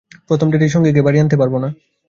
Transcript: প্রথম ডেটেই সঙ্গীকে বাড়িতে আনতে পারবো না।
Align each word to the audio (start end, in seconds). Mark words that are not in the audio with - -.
প্রথম 0.27 0.47
ডেটেই 0.51 0.73
সঙ্গীকে 0.75 1.01
বাড়িতে 1.01 1.21
আনতে 1.23 1.37
পারবো 1.37 1.57
না। 1.63 1.69